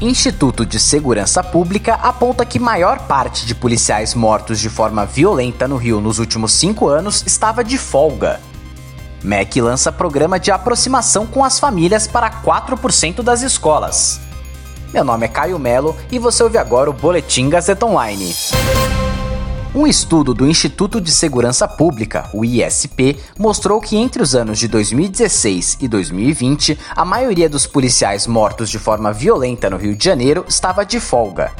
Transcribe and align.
Instituto 0.00 0.66
de 0.66 0.78
Segurança 0.78 1.42
Pública 1.42 1.94
aponta 1.94 2.44
que 2.44 2.58
maior 2.58 2.98
parte 3.06 3.46
de 3.46 3.54
policiais 3.54 4.14
mortos 4.14 4.60
de 4.60 4.68
forma 4.68 5.06
violenta 5.06 5.66
no 5.66 5.78
Rio 5.78 6.02
nos 6.02 6.18
últimos 6.18 6.52
cinco 6.52 6.86
anos 6.86 7.24
estava 7.26 7.64
de 7.64 7.78
folga. 7.78 8.38
MEC 9.22 9.58
lança 9.62 9.90
programa 9.90 10.38
de 10.38 10.50
aproximação 10.50 11.26
com 11.26 11.42
as 11.42 11.58
famílias 11.58 12.06
para 12.06 12.30
4% 12.30 13.22
das 13.22 13.40
escolas. 13.40 14.20
Meu 14.92 15.02
nome 15.02 15.24
é 15.24 15.28
Caio 15.28 15.58
Melo 15.58 15.96
e 16.12 16.18
você 16.18 16.42
ouve 16.42 16.58
agora 16.58 16.90
o 16.90 16.92
Boletim 16.92 17.48
Gazeta 17.48 17.86
Online. 17.86 18.34
Um 19.76 19.86
estudo 19.86 20.32
do 20.32 20.46
Instituto 20.46 21.02
de 21.02 21.10
Segurança 21.10 21.68
Pública, 21.68 22.30
o 22.32 22.42
ISP, 22.42 23.18
mostrou 23.38 23.78
que 23.78 23.94
entre 23.94 24.22
os 24.22 24.34
anos 24.34 24.58
de 24.58 24.68
2016 24.68 25.76
e 25.82 25.86
2020, 25.86 26.78
a 26.96 27.04
maioria 27.04 27.46
dos 27.46 27.66
policiais 27.66 28.26
mortos 28.26 28.70
de 28.70 28.78
forma 28.78 29.12
violenta 29.12 29.68
no 29.68 29.76
Rio 29.76 29.94
de 29.94 30.02
Janeiro 30.02 30.46
estava 30.48 30.82
de 30.82 30.98
folga. 30.98 31.52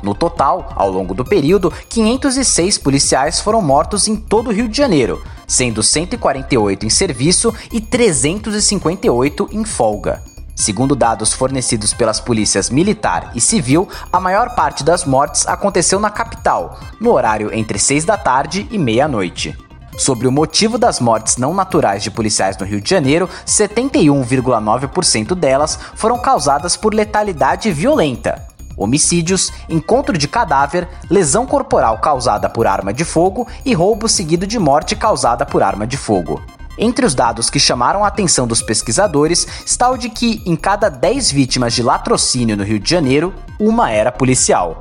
No 0.00 0.14
total, 0.14 0.72
ao 0.76 0.88
longo 0.88 1.12
do 1.12 1.24
período, 1.24 1.72
506 1.88 2.78
policiais 2.78 3.40
foram 3.40 3.60
mortos 3.60 4.06
em 4.06 4.14
todo 4.14 4.50
o 4.50 4.52
Rio 4.52 4.68
de 4.68 4.76
Janeiro, 4.76 5.20
sendo 5.44 5.82
148 5.82 6.86
em 6.86 6.90
serviço 6.90 7.52
e 7.72 7.80
358 7.80 9.48
em 9.50 9.64
folga. 9.64 10.22
Segundo 10.56 10.96
dados 10.96 11.34
fornecidos 11.34 11.92
pelas 11.92 12.18
polícias 12.18 12.70
militar 12.70 13.30
e 13.34 13.40
civil, 13.42 13.86
a 14.10 14.18
maior 14.18 14.54
parte 14.54 14.82
das 14.82 15.04
mortes 15.04 15.46
aconteceu 15.46 16.00
na 16.00 16.08
capital, 16.08 16.80
no 16.98 17.12
horário 17.12 17.54
entre 17.54 17.78
6 17.78 18.06
da 18.06 18.16
tarde 18.16 18.66
e 18.70 18.78
meia-noite. 18.78 19.54
Sobre 19.98 20.26
o 20.26 20.32
motivo 20.32 20.78
das 20.78 20.98
mortes 20.98 21.36
não 21.36 21.52
naturais 21.52 22.02
de 22.02 22.10
policiais 22.10 22.56
no 22.56 22.64
Rio 22.64 22.80
de 22.80 22.88
Janeiro, 22.88 23.28
71,9% 23.46 25.34
delas 25.34 25.78
foram 25.94 26.18
causadas 26.18 26.74
por 26.74 26.94
letalidade 26.94 27.70
violenta. 27.70 28.46
Homicídios, 28.78 29.52
encontro 29.68 30.16
de 30.16 30.26
cadáver, 30.26 30.88
lesão 31.10 31.44
corporal 31.44 31.98
causada 31.98 32.48
por 32.48 32.66
arma 32.66 32.94
de 32.94 33.04
fogo 33.04 33.46
e 33.62 33.74
roubo 33.74 34.08
seguido 34.08 34.46
de 34.46 34.58
morte 34.58 34.96
causada 34.96 35.44
por 35.44 35.62
arma 35.62 35.86
de 35.86 35.98
fogo. 35.98 36.40
Entre 36.78 37.06
os 37.06 37.14
dados 37.14 37.48
que 37.48 37.58
chamaram 37.58 38.04
a 38.04 38.08
atenção 38.08 38.46
dos 38.46 38.60
pesquisadores 38.60 39.46
está 39.64 39.90
o 39.90 39.96
de 39.96 40.10
que, 40.10 40.42
em 40.44 40.54
cada 40.54 40.90
10 40.90 41.32
vítimas 41.32 41.72
de 41.72 41.82
latrocínio 41.82 42.56
no 42.56 42.64
Rio 42.64 42.78
de 42.78 42.88
Janeiro, 42.88 43.32
uma 43.58 43.90
era 43.90 44.12
policial. 44.12 44.78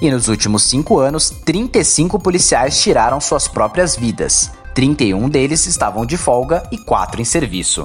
E 0.00 0.10
nos 0.10 0.28
últimos 0.28 0.64
cinco 0.64 0.98
anos, 0.98 1.30
35 1.30 2.18
policiais 2.18 2.78
tiraram 2.80 3.20
suas 3.20 3.48
próprias 3.48 3.96
vidas. 3.96 4.50
31 4.74 5.28
deles 5.28 5.66
estavam 5.66 6.04
de 6.04 6.16
folga 6.16 6.62
e 6.70 6.78
4 6.78 7.20
em 7.20 7.24
serviço. 7.24 7.84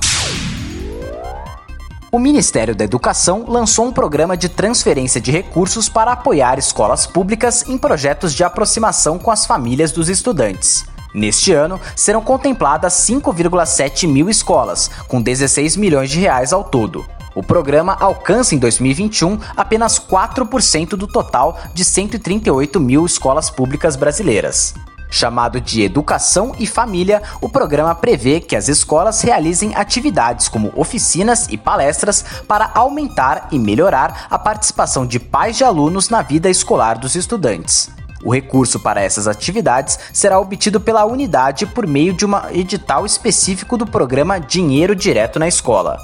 O 2.12 2.20
Ministério 2.20 2.76
da 2.76 2.84
Educação 2.84 3.46
lançou 3.48 3.88
um 3.88 3.92
programa 3.92 4.38
de 4.38 4.48
transferência 4.48 5.20
de 5.20 5.32
recursos 5.32 5.90
para 5.90 6.12
apoiar 6.12 6.60
escolas 6.60 7.08
públicas 7.08 7.68
em 7.68 7.76
projetos 7.76 8.36
de 8.36 8.44
aproximação 8.44 9.18
com 9.18 9.32
as 9.32 9.48
famílias 9.48 9.92
dos 9.92 10.10
estudantes. 10.10 10.86
Neste 11.14 11.54
ano, 11.54 11.80
serão 11.96 12.22
contempladas 12.22 12.94
5,7 12.94 14.08
mil 14.08 14.30
escolas, 14.30 14.90
com 15.08 15.22
16 15.22 15.78
milhões 15.78 16.10
de 16.10 16.20
reais 16.20 16.52
ao 16.52 16.64
todo. 16.64 17.06
O 17.36 17.44
programa 17.44 17.98
alcança 18.00 18.54
em 18.54 18.58
2021 18.60 19.40
apenas 19.56 20.00
4% 20.00 20.90
do 20.90 21.08
total 21.08 21.58
de 21.74 21.84
138 21.84 22.80
mil 22.80 23.06
escolas 23.06 23.50
públicas 23.50 23.96
brasileiras. 23.96 24.74
Chamado 25.10 25.62
de 25.62 25.84
Educação 25.84 26.56
e 26.58 26.66
Família, 26.66 27.22
o 27.40 27.48
programa 27.48 27.94
prevê 27.94 28.40
que 28.40 28.56
as 28.56 28.68
escolas 28.68 29.22
realizem 29.22 29.76
atividades 29.76 30.48
como 30.48 30.74
oficinas 30.76 31.48
e 31.50 31.58
palestras 31.58 32.26
para 32.48 32.72
aumentar 32.74 33.48
e 33.52 33.60
melhorar 33.60 34.26
a 34.28 34.40
participação 34.40 35.06
de 35.06 35.20
pais 35.20 35.56
de 35.56 35.64
alunos 35.64 36.10
na 36.10 36.24
vida 36.24 36.50
escolar 36.50 36.98
dos 36.98 37.14
estudantes. 37.14 37.92
O 38.24 38.34
recurso 38.34 38.80
para 38.80 39.02
essas 39.02 39.28
atividades 39.28 40.00
será 40.14 40.40
obtido 40.40 40.80
pela 40.80 41.06
unidade 41.06 41.66
por 41.66 41.86
meio 41.86 42.14
de 42.14 42.26
um 42.26 42.32
edital 42.52 43.06
específico 43.06 43.78
do 43.78 43.86
programa 43.86 44.40
Dinheiro 44.40 44.96
Direto 44.96 45.40
na 45.40 45.48
Escola. 45.48 45.98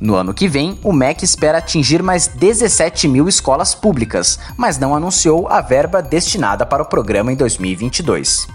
No 0.00 0.14
ano 0.14 0.34
que 0.34 0.46
vem, 0.46 0.78
o 0.82 0.92
MEC 0.92 1.24
espera 1.24 1.58
atingir 1.58 2.02
mais 2.02 2.26
17 2.26 3.08
mil 3.08 3.28
escolas 3.28 3.74
públicas, 3.74 4.38
mas 4.56 4.78
não 4.78 4.94
anunciou 4.94 5.48
a 5.48 5.60
verba 5.60 6.02
destinada 6.02 6.66
para 6.66 6.82
o 6.82 6.86
programa 6.86 7.32
em 7.32 7.36
2022. 7.36 8.46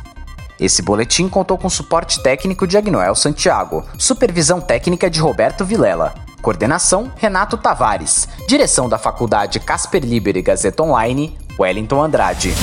Esse 0.59 0.81
boletim 0.81 1.30
contou 1.30 1.57
com 1.57 1.69
suporte 1.69 2.22
técnico 2.22 2.68
de 2.68 2.78
Agnoel 2.78 3.16
Santiago, 3.16 3.86
supervisão 3.97 4.59
técnica 4.59 5.09
de 5.09 5.19
Roberto 5.19 5.63
Vilela, 5.63 6.13
coordenação 6.41 7.12
Renato 7.16 7.57
Tavares, 7.57 8.28
direção 8.47 8.90
da 8.90 8.97
Faculdade 8.97 9.59
Casper 9.59 10.03
Liber 10.03 10.36
e 10.36 10.41
Gazeta 10.41 10.84
Online, 10.84 11.38
Wellington 11.59 12.02
Andrade. 12.02 12.53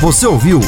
Você 0.00 0.26
ouviu 0.26 0.58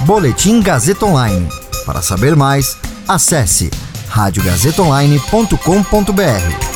Boletim 0.00 0.60
Gazeta 0.60 1.06
Online. 1.06 1.48
Para 1.86 2.02
saber 2.02 2.34
mais, 2.34 2.76
acesse 3.08 3.70
radiogazetaonline.com.br. 4.08 6.73